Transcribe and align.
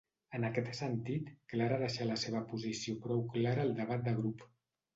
En 0.37 0.45
aquest 0.47 0.71
sentit, 0.77 1.29
Clara 1.53 1.77
deixà 1.85 2.09
la 2.13 2.17
seva 2.23 2.43
posició 2.55 2.99
prou 3.07 3.25
Clara 3.39 3.69
al 3.69 3.77
debat 3.85 4.05
de 4.11 4.19
grup. 4.21 4.47